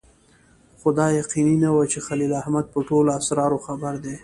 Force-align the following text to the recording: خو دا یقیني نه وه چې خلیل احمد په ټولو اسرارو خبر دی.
خو 0.79 0.87
دا 0.99 1.07
یقیني 1.19 1.55
نه 1.63 1.69
وه 1.75 1.83
چې 1.91 1.99
خلیل 2.07 2.31
احمد 2.41 2.65
په 2.73 2.79
ټولو 2.89 3.09
اسرارو 3.19 3.63
خبر 3.65 3.93
دی. 4.03 4.15